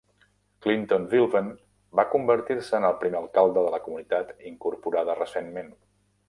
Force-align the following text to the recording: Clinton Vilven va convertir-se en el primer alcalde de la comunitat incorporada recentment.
Clinton 0.65 1.03
Vilven 1.11 1.51
va 1.99 2.05
convertir-se 2.13 2.79
en 2.79 2.87
el 2.89 2.97
primer 3.03 3.19
alcalde 3.21 3.67
de 3.67 3.75
la 3.75 3.81
comunitat 3.85 4.33
incorporada 4.55 5.19
recentment. 5.23 5.71